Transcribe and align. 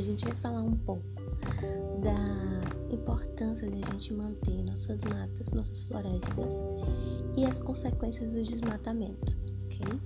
gente 0.00 0.24
vai 0.24 0.34
falar 0.36 0.62
um 0.62 0.76
pouco 0.76 1.02
da 2.02 2.94
importância 2.94 3.68
de 3.70 3.82
a 3.82 3.90
gente 3.92 4.12
manter 4.12 4.62
nossas 4.64 5.02
matas, 5.02 5.50
nossas 5.52 5.82
florestas 5.84 6.54
e 7.36 7.44
as 7.44 7.58
consequências 7.58 8.32
do 8.32 8.42
desmatamento, 8.42 9.36
ok? 9.66 10.00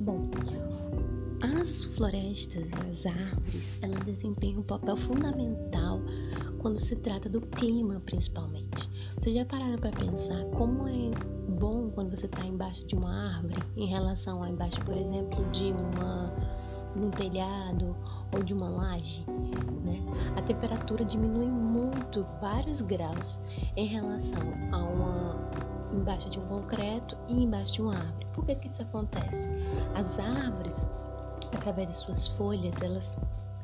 Bom, 0.00 0.30
as 1.60 1.84
florestas, 1.84 2.64
as 2.88 3.06
árvores, 3.06 3.78
elas 3.82 4.02
desempenham 4.04 4.60
um 4.60 4.62
papel 4.62 4.96
fundamental 4.96 6.00
quando 6.58 6.78
se 6.78 6.96
trata 6.96 7.28
do 7.28 7.40
clima, 7.40 8.00
principalmente. 8.06 8.88
Vocês 9.18 9.36
já 9.36 9.44
pararam 9.44 9.76
para 9.76 9.90
pensar 9.90 10.44
como 10.56 10.88
é 10.88 11.10
bom 11.60 11.90
quando 11.90 12.16
você 12.16 12.26
está 12.26 12.44
embaixo 12.44 12.86
de 12.86 12.94
uma 12.94 13.36
árvore 13.36 13.62
em 13.76 13.86
relação 13.86 14.42
a 14.42 14.48
embaixo, 14.48 14.80
por 14.84 14.96
exemplo, 14.96 15.44
de 15.50 15.72
uma 15.72 16.32
um 16.96 17.10
telhado 17.10 17.96
ou 18.32 18.42
de 18.42 18.54
uma 18.54 18.68
laje, 18.68 19.24
né? 19.84 20.00
A 20.36 20.42
temperatura 20.42 21.04
diminui 21.04 21.46
muito, 21.46 22.26
vários 22.40 22.80
graus, 22.80 23.40
em 23.76 23.86
relação 23.86 24.42
a 24.72 24.78
uma 24.78 25.34
embaixo 25.92 26.28
de 26.28 26.40
um 26.40 26.46
concreto 26.46 27.16
e 27.28 27.44
embaixo 27.44 27.74
de 27.74 27.82
uma 27.82 27.94
árvore. 27.94 28.26
Por 28.32 28.44
que 28.44 28.54
que 28.56 28.66
isso 28.66 28.82
acontece? 28.82 29.48
As 29.94 30.18
árvores, 30.18 30.86
através 31.54 31.88
de 31.88 31.94
suas 31.94 32.26
folhas, 32.26 32.74
elas 32.82 33.16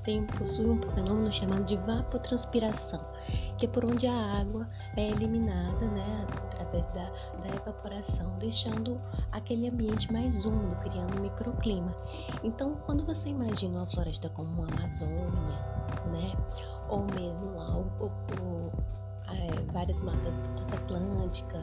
têm, 0.05 0.25
possuem 0.27 0.71
um 0.71 0.83
fenômeno 0.95 1.33
chamado 1.33 1.65
de 1.65 1.77
vapotranspiração, 1.77 3.05
que 3.59 3.67
é 3.67 3.69
por 3.69 3.85
onde 3.85 4.07
a 4.07 4.41
água 4.41 4.69
é 4.97 5.09
eliminada, 5.09 5.87
né, 5.87 6.27
através 6.71 6.89
da, 6.89 7.11
da 7.43 7.57
evaporação, 7.57 8.33
deixando 8.39 9.01
aquele 9.33 9.69
ambiente 9.69 10.13
mais 10.13 10.45
úmido, 10.45 10.75
criando 10.77 11.19
um 11.19 11.23
microclima. 11.23 11.95
Então, 12.43 12.77
quando 12.87 13.05
você 13.05 13.29
imagina 13.29 13.79
uma 13.79 13.87
floresta 13.87 14.29
como 14.31 14.49
uma 14.51 14.69
Amazônia, 14.69 15.31
né, 16.13 16.33
ou 16.89 17.05
mesmo 17.15 17.55
lá 17.57 17.77
o, 17.77 18.07
o, 18.07 18.73
é, 19.29 19.73
várias 19.73 20.01
matas 20.03 20.33
atlântica, 20.73 21.59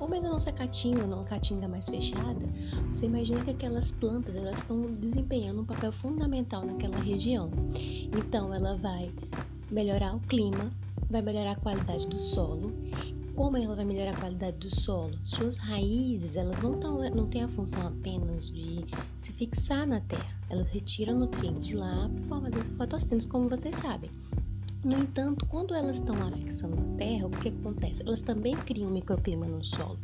ou 0.00 0.08
mesmo 0.08 0.28
a 0.28 0.30
nossa 0.30 0.52
caatinga, 0.52 1.04
uma 1.04 1.24
caatinga 1.24 1.66
mais 1.68 1.88
fechada, 1.88 2.46
você 2.88 3.06
imagina 3.06 3.42
que 3.42 3.50
aquelas 3.50 3.90
plantas 3.90 4.34
elas 4.34 4.58
estão 4.58 4.82
desempenhando 4.94 5.62
um 5.62 5.64
papel 5.64 5.92
fundamental 5.92 6.64
naquela 6.64 6.98
região. 6.98 7.50
Então, 8.16 8.54
ela 8.54 8.76
vai 8.76 9.12
melhorar 9.70 10.14
o 10.14 10.20
clima, 10.20 10.70
vai 11.10 11.22
melhorar 11.22 11.52
a 11.52 11.56
qualidade 11.56 12.06
do 12.08 12.18
solo. 12.18 12.72
Como 13.34 13.56
ela 13.56 13.74
vai 13.74 13.84
melhorar 13.84 14.12
a 14.12 14.20
qualidade 14.20 14.58
do 14.58 14.74
solo? 14.74 15.18
Suas 15.24 15.56
raízes, 15.56 16.36
elas 16.36 16.60
não, 16.60 16.78
tão, 16.78 16.98
não 17.10 17.26
têm 17.26 17.42
a 17.42 17.48
função 17.48 17.88
apenas 17.88 18.48
de 18.48 18.84
se 19.20 19.32
fixar 19.32 19.86
na 19.86 20.00
terra. 20.00 20.38
Elas 20.48 20.68
retiram 20.68 21.18
nutrientes 21.18 21.66
de 21.66 21.74
lá 21.74 22.08
por 22.08 22.22
forma 22.28 22.50
das 22.50 22.68
fotossíntese, 22.68 23.26
como 23.26 23.48
vocês 23.48 23.76
sabem. 23.76 24.10
No 24.84 24.92
entanto, 24.92 25.46
quando 25.46 25.74
elas 25.74 25.96
estão 25.96 26.16
lá 26.16 26.30
fixando 26.30 26.76
na 26.76 26.96
terra, 26.96 27.26
o 27.26 27.30
que 27.30 27.48
acontece? 27.48 28.02
Elas 28.06 28.20
também 28.20 28.54
criam 28.54 28.88
um 28.88 28.92
microclima 28.92 29.46
no 29.46 29.64
solo. 29.64 29.98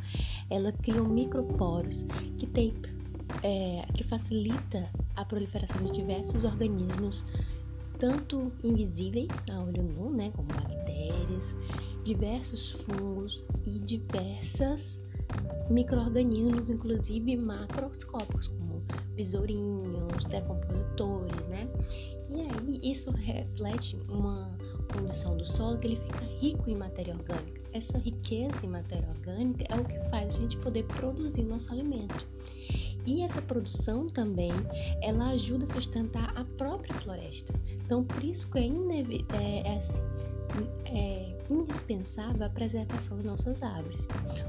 Elas 0.49 0.75
criam 0.81 1.05
microporos 1.05 2.05
que 2.37 2.47
tem 2.47 2.73
é, 3.43 3.85
que 3.93 4.03
facilita 4.03 4.89
a 5.15 5.23
proliferação 5.23 5.81
de 5.83 5.91
diversos 5.93 6.43
organismos, 6.43 7.23
tanto 7.97 8.51
invisíveis 8.63 9.31
a 9.51 9.61
olho 9.61 9.83
nu, 9.83 10.09
né, 10.09 10.31
como 10.31 10.47
bactérias, 10.49 11.55
diversos 12.03 12.71
fungos 12.71 13.45
e 13.65 13.79
diversas 13.79 15.01
microorganismos, 15.69 16.69
inclusive 16.69 17.37
macroscópicos, 17.37 18.47
como 18.47 18.81
besourinhos, 19.15 20.25
decompositores, 20.25 21.47
né? 21.49 21.67
E 22.27 22.41
aí 22.41 22.91
isso 22.91 23.11
reflete 23.11 23.97
uma 24.09 24.51
condição 24.93 25.37
do 25.37 25.45
solo 25.45 25.77
que 25.77 25.87
ele 25.87 25.95
fica 25.97 26.25
rico 26.39 26.69
em 26.69 26.75
matéria 26.75 27.13
orgânica. 27.13 27.61
Essa 27.73 27.97
riqueza 27.97 28.55
em 28.63 28.67
matéria 28.67 29.07
orgânica 29.09 29.65
é 29.69 29.75
o 29.75 29.85
que 29.85 29.97
faz 30.09 30.35
a 30.35 30.37
gente 30.37 30.57
poder 30.57 30.83
produzir 30.83 31.43
nosso 31.43 31.71
alimento. 31.71 32.27
E 33.05 33.21
essa 33.23 33.41
produção 33.41 34.07
também, 34.07 34.51
ela 35.01 35.29
ajuda 35.29 35.63
a 35.63 35.67
sustentar 35.67 36.33
a 36.37 36.43
própria 36.57 36.93
floresta. 36.95 37.53
Então, 37.85 38.03
por 38.03 38.23
isso 38.23 38.49
que 38.51 38.59
é, 38.59 38.63
é, 38.63 39.67
é, 39.67 39.77
assim, 39.77 40.01
é 40.85 41.37
indispensável 41.49 42.45
a 42.45 42.49
preservação 42.49 43.17
das 43.17 43.25
nossas 43.25 43.61
árvores. 43.61 44.07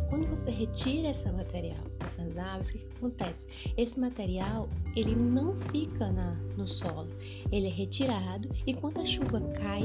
Quando 0.09 0.27
você 0.29 0.51
retira 0.51 1.11
esse 1.11 1.29
material 1.31 1.81
dessas 1.99 2.37
árvores, 2.39 2.69
o 2.69 2.73
que, 2.73 2.79
que, 2.79 2.97
acontece? 2.97 3.47
Esse 3.77 3.99
material 3.99 4.69
ele 4.95 5.15
não 5.15 5.55
fica 5.73 6.11
na, 6.11 6.35
no 6.57 6.67
solo, 6.67 7.09
ele 7.51 7.67
é 7.67 7.71
retirado 7.71 8.49
e 8.67 8.75
quando 8.75 9.01
a 9.01 9.05
chuva 9.05 9.41
cai, 9.55 9.83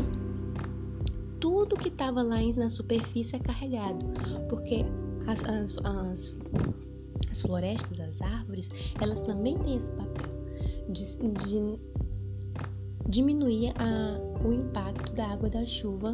tudo 1.40 1.78
que 1.78 1.90
estava 1.90 2.22
lá 2.22 2.42
na 2.56 2.70
superfície 2.70 3.36
é 3.36 3.40
carregado, 3.40 4.06
porque 4.50 4.86
as, 5.28 5.44
as, 5.44 5.76
as, 5.84 6.36
as, 7.30 7.42
florestas, 7.42 8.00
as 8.00 8.22
árvores, 8.22 8.70
elas 9.00 9.22
também 9.22 9.58
têm 9.60 9.78
esse 9.78 9.92
papel 9.92 10.38
de, 10.90 11.18
de 11.46 11.80
diminuir 13.08 13.74
a, 13.78 14.20
o 14.46 14.52
impacto 14.52 15.14
da 15.14 15.28
água 15.28 15.50
da 15.50 15.66
chuva 15.66 16.14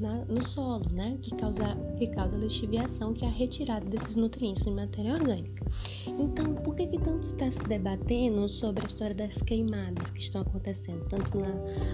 na, 0.00 0.24
no 0.26 0.42
solo, 0.42 0.84
né? 0.92 1.18
Que 1.20 1.34
causa, 1.36 1.76
que 1.98 2.06
causa 2.08 2.36
a 2.36 2.40
lixiviação, 2.40 3.12
que 3.12 3.24
é 3.24 3.28
a 3.28 3.30
retirada 3.30 3.84
desses 3.86 4.16
nutrientes 4.16 4.64
de 4.64 4.70
matéria 4.70 5.14
orgânica. 5.14 5.66
Então, 6.06 6.54
por 6.54 6.74
que, 6.74 6.86
que 6.86 6.98
tanto 6.98 7.22
está 7.22 7.50
se 7.50 7.62
debatendo 7.64 8.48
sobre 8.48 8.84
a 8.84 8.86
história 8.86 9.14
das 9.14 9.42
queimadas 9.42 10.10
que 10.10 10.20
estão 10.20 10.42
acontecendo, 10.42 11.04
tanto 11.08 11.38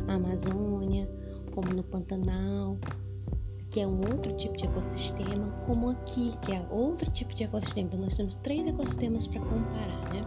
na 0.07 0.15
Amazônia, 0.15 1.09
como 1.53 1.73
no 1.73 1.83
Pantanal, 1.83 2.77
que 3.71 3.81
é 3.81 3.87
um 3.87 3.99
outro 3.99 4.33
tipo 4.37 4.57
de 4.57 4.67
ecossistema, 4.67 5.51
como 5.67 5.91
aqui, 5.91 6.31
que 6.43 6.53
é 6.53 6.65
outro 6.71 7.11
tipo 7.11 7.35
de 7.35 7.45
ecossistema. 7.45 7.89
Então, 7.89 8.01
nós 8.01 8.15
temos 8.15 8.37
três 8.37 8.67
ecossistemas 8.67 9.27
para 9.27 9.41
comparar, 9.41 10.15
né? 10.15 10.25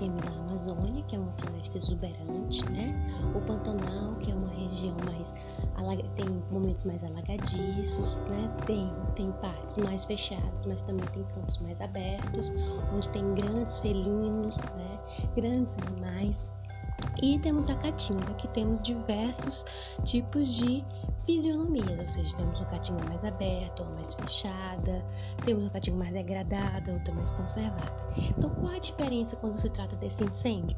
Temos 0.00 0.24
a 0.26 0.30
Amazônia, 0.30 1.04
que 1.04 1.14
é 1.14 1.18
uma 1.18 1.32
floresta 1.34 1.78
exuberante, 1.78 2.68
né? 2.70 2.92
O 3.36 3.40
Pantanal, 3.42 4.16
que 4.16 4.32
é 4.32 4.34
uma 4.34 4.48
região 4.48 4.96
mais 5.04 5.32
tem 6.16 6.42
momentos 6.50 6.84
mais 6.84 7.04
alagadiços, 7.04 8.16
né? 8.28 8.50
Tem 8.66 8.90
tem 9.14 9.30
partes 9.32 9.76
mais 9.78 10.04
fechadas, 10.04 10.66
mas 10.66 10.80
também 10.82 11.06
tem 11.08 11.22
campos 11.34 11.58
mais 11.60 11.80
abertos, 11.80 12.50
onde 12.94 13.08
tem 13.10 13.34
grandes 13.34 13.78
felinos, 13.78 14.58
né? 14.58 14.98
Grandes 15.36 15.76
animais 15.86 16.46
e 17.22 17.38
temos 17.38 17.68
a 17.68 17.74
caatinga, 17.74 18.34
que 18.34 18.48
temos 18.48 18.80
diversos 18.82 19.64
tipos 20.04 20.48
de 20.54 20.84
fisionomias, 21.24 21.98
ou 21.98 22.06
seja, 22.06 22.36
temos 22.36 22.58
uma 22.58 22.66
caatinga 22.66 23.04
mais 23.04 23.24
aberta 23.24 23.82
ou 23.82 23.90
mais 23.90 24.14
fechada, 24.14 25.04
temos 25.44 25.64
uma 25.64 25.70
caatinga 25.70 25.96
mais 25.96 26.12
degradada, 26.12 26.92
outra 26.92 27.14
mais 27.14 27.30
conservada. 27.30 28.14
Então, 28.16 28.50
qual 28.50 28.72
a 28.74 28.78
diferença 28.78 29.36
quando 29.36 29.58
se 29.58 29.70
trata 29.70 29.96
desse 29.96 30.24
incêndio? 30.24 30.76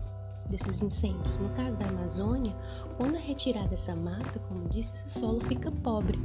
Desses 0.49 0.83
incêndios. 0.83 1.39
No 1.39 1.49
caso 1.51 1.77
da 1.77 1.87
Amazônia, 1.87 2.55
quando 2.97 3.17
é 3.17 3.21
retirada 3.21 3.75
essa 3.75 3.95
mata, 3.95 4.39
como 4.49 4.69
disse, 4.69 4.95
esse 4.95 5.21
solo 5.21 5.41
fica 5.41 5.71
pobre, 5.71 6.19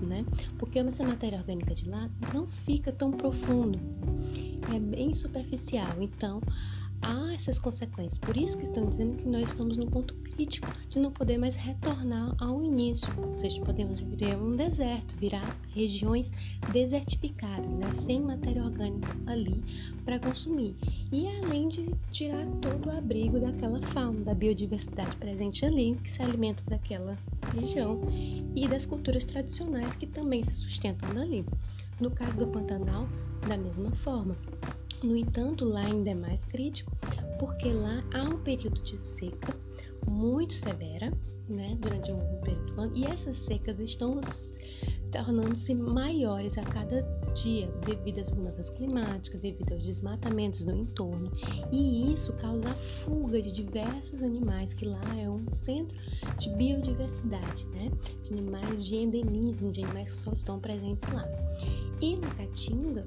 né? 0.00 0.24
Porque 0.58 0.78
essa 0.78 1.04
matéria 1.04 1.38
orgânica 1.38 1.74
de 1.74 1.88
lá 1.88 2.08
não 2.32 2.46
fica 2.46 2.92
tão 2.92 3.10
profundo, 3.10 3.80
é 4.74 4.78
bem 4.78 5.12
superficial. 5.12 5.88
Então, 5.98 6.38
há 7.04 7.34
essas 7.34 7.58
consequências. 7.58 8.18
Por 8.18 8.36
isso 8.36 8.56
que 8.56 8.64
estão 8.64 8.86
dizendo 8.86 9.16
que 9.16 9.28
nós 9.28 9.48
estamos 9.48 9.76
no 9.76 9.86
ponto 9.86 10.14
crítico 10.14 10.66
de 10.88 10.98
não 10.98 11.12
poder 11.12 11.38
mais 11.38 11.54
retornar 11.54 12.34
ao 12.38 12.62
início, 12.62 13.08
ou 13.18 13.34
seja, 13.34 13.60
podemos 13.60 14.00
virar 14.00 14.38
um 14.38 14.56
deserto, 14.56 15.14
virar 15.16 15.44
regiões 15.74 16.30
desertificadas, 16.72 17.70
né, 17.70 17.90
sem 17.90 18.20
matéria 18.20 18.64
orgânica 18.64 19.14
ali 19.26 19.62
para 20.04 20.18
consumir. 20.18 20.74
E 21.12 21.28
além 21.38 21.68
de 21.68 21.86
tirar 22.10 22.46
todo 22.62 22.86
o 22.86 22.96
abrigo 22.96 23.38
daquela 23.38 23.80
fauna, 23.88 24.20
da 24.24 24.34
biodiversidade 24.34 25.16
presente 25.16 25.64
ali, 25.64 25.96
que 26.02 26.10
se 26.10 26.22
alimenta 26.22 26.64
daquela 26.66 27.16
região, 27.52 28.00
e 28.56 28.68
das 28.68 28.86
culturas 28.86 29.24
tradicionais 29.24 29.94
que 29.94 30.06
também 30.06 30.42
se 30.42 30.52
sustentam 30.52 31.12
dali. 31.12 31.44
No 32.00 32.10
caso 32.10 32.38
do 32.38 32.46
Pantanal, 32.46 33.06
da 33.46 33.56
mesma 33.56 33.90
forma. 33.92 34.36
No 35.02 35.16
entanto, 35.16 35.64
lá 35.64 35.80
ainda 35.80 36.10
é 36.10 36.14
mais 36.14 36.44
crítico, 36.44 36.92
porque 37.38 37.72
lá 37.72 38.02
há 38.14 38.22
um 38.22 38.38
período 38.38 38.82
de 38.82 38.98
seca 38.98 39.54
muito 40.06 40.54
severa, 40.54 41.12
né, 41.48 41.76
durante 41.80 42.10
um 42.10 42.40
período 42.40 42.74
do 42.74 42.80
ano, 42.80 42.96
e 42.96 43.04
essas 43.04 43.36
secas 43.36 43.78
estão 43.78 44.18
tornando-se 45.14 45.74
maiores 45.74 46.58
a 46.58 46.62
cada 46.62 47.02
dia 47.34 47.68
devido 47.86 48.18
às 48.18 48.30
mudanças 48.30 48.70
climáticas, 48.70 49.40
devido 49.40 49.72
aos 49.72 49.84
desmatamentos 49.84 50.60
no 50.60 50.74
entorno. 50.74 51.30
E 51.70 52.12
isso 52.12 52.32
causa 52.34 52.68
a 52.68 52.74
fuga 52.74 53.40
de 53.40 53.52
diversos 53.52 54.22
animais, 54.22 54.72
que 54.72 54.84
lá 54.84 55.00
é 55.16 55.28
um 55.30 55.48
centro 55.48 55.96
de 56.38 56.50
biodiversidade, 56.50 57.66
né? 57.68 57.92
De 58.22 58.32
animais 58.32 58.84
de 58.84 58.96
endemismo, 58.96 59.70
de 59.70 59.84
animais 59.84 60.10
que 60.10 60.18
só 60.18 60.32
estão 60.32 60.58
presentes 60.58 61.04
lá. 61.12 61.24
E 62.00 62.16
na 62.16 62.30
Caatinga, 62.30 63.06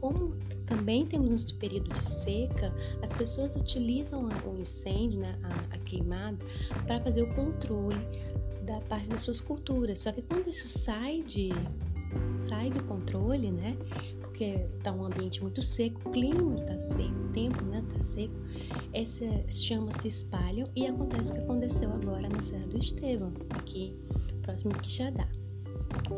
como 0.00 0.34
também 0.66 1.06
temos 1.06 1.52
um 1.52 1.56
período 1.58 1.92
de 1.92 2.04
seca, 2.04 2.72
as 3.02 3.12
pessoas 3.12 3.56
utilizam 3.56 4.28
o 4.46 4.58
incêndio, 4.58 5.20
né, 5.20 5.38
a, 5.42 5.74
a 5.74 5.78
queimada, 5.78 6.38
para 6.86 7.00
fazer 7.00 7.22
o 7.22 7.34
controle 7.34 8.00
da 8.64 8.80
parte 8.82 9.08
das 9.08 9.22
suas 9.22 9.40
culturas. 9.40 9.98
Só 9.98 10.12
que 10.12 10.22
quando 10.22 10.48
isso 10.48 10.68
sai 10.68 11.22
de 11.22 11.50
sai 12.40 12.70
do 12.70 12.82
controle, 12.84 13.50
né? 13.50 13.76
Porque 14.20 14.66
está 14.76 14.92
um 14.92 15.04
ambiente 15.04 15.42
muito 15.42 15.62
seco, 15.62 16.00
o 16.08 16.12
clima 16.12 16.54
está 16.54 16.78
seco, 16.78 17.14
o 17.14 17.28
tempo 17.32 17.64
né, 17.64 17.82
está 17.86 18.00
seco, 18.00 18.34
essas 18.92 19.64
chamas 19.64 19.94
se 20.00 20.08
espalham 20.08 20.68
e 20.74 20.86
acontece 20.86 21.30
o 21.30 21.34
que 21.34 21.40
aconteceu 21.40 21.92
agora 21.92 22.28
na 22.28 22.42
Serra 22.42 22.66
do 22.66 22.78
Estevão, 22.78 23.32
aqui 23.50 23.94
próximo 24.42 24.72
de 24.72 24.80
Quixadá. 24.80 25.28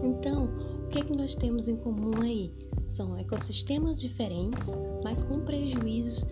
Então, 0.02 0.49
o 0.84 0.88
que, 0.88 0.98
é 0.98 1.04
que 1.04 1.16
nós 1.16 1.34
temos 1.34 1.69
em 1.69 1.75
comum 1.75 2.22
aí? 2.22 2.52
São 2.86 3.19
ecossistemas 3.19 4.00
diferentes, 4.00 4.69
mas 5.02 5.22
com 5.22 5.40
prejuízos 5.40 6.25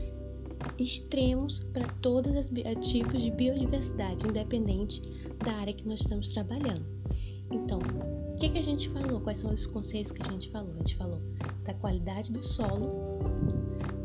extremos 0.79 1.61
para 1.73 1.87
todos 2.01 2.33
os 2.37 2.51
tipos 2.87 3.23
de 3.23 3.31
biodiversidade, 3.31 4.27
independente 4.27 5.03
da 5.45 5.53
área 5.53 5.73
que 5.73 5.87
nós 5.87 6.01
estamos 6.01 6.29
trabalhando. 6.29 6.85
Então, 7.51 7.79
o 8.35 8.39
que, 8.39 8.49
que 8.49 8.59
a 8.59 8.63
gente 8.63 8.89
falou? 8.91 9.21
Quais 9.21 9.39
são 9.39 9.53
os 9.53 9.67
conceitos 9.67 10.13
que 10.13 10.23
a 10.23 10.31
gente 10.31 10.51
falou? 10.51 10.73
A 10.75 10.79
gente 10.79 10.97
falou 10.97 11.21
da 11.65 11.75
qualidade 11.75 12.33
do 12.33 12.45
solo, 12.45 13.19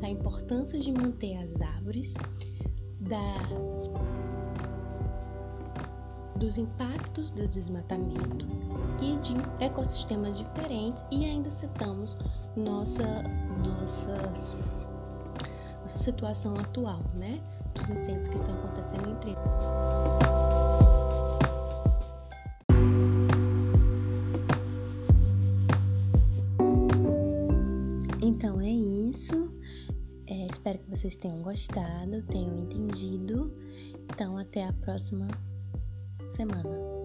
da 0.02 0.10
importância 0.10 0.80
de 0.80 0.92
manter 0.92 1.38
as 1.38 1.60
árvores, 1.62 2.14
da 3.00 4.27
dos 6.38 6.58
impactos 6.58 7.32
do 7.32 7.48
desmatamento 7.48 8.46
e 9.02 9.18
de 9.18 9.36
ecossistemas 9.64 10.38
diferentes 10.38 11.04
e 11.12 11.26
ainda 11.26 11.50
citamos 11.50 12.18
nossa 12.56 13.24
nossa 13.66 14.18
nossa 15.82 15.98
situação 15.98 16.54
atual, 16.56 17.02
né, 17.16 17.42
dos 17.74 17.90
incêndios 17.90 18.28
que 18.28 18.36
estão 18.36 18.54
acontecendo 18.56 19.10
entre 19.10 19.36
Então 28.22 28.62
é 28.62 28.70
isso. 28.70 29.52
É, 30.28 30.46
espero 30.48 30.78
que 30.80 30.90
vocês 30.90 31.16
tenham 31.16 31.42
gostado, 31.42 32.22
tenham 32.24 32.58
entendido. 32.60 33.52
Então, 34.12 34.38
até 34.38 34.66
a 34.66 34.74
próxima 34.74 35.28
semana. 36.30 36.97